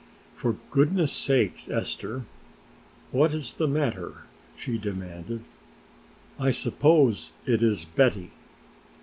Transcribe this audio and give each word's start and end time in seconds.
"For 0.33 0.57
goodness' 0.71 1.11
sake, 1.13 1.69
Esther, 1.69 2.25
what 3.11 3.33
is 3.35 3.53
the 3.53 3.67
matter?" 3.67 4.23
she 4.57 4.79
demanded. 4.79 5.43
"I 6.39 6.49
suppose 6.49 7.33
it 7.45 7.61
is 7.61 7.85
Betty!" 7.85 8.31